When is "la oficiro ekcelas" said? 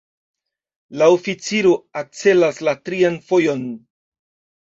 1.01-2.61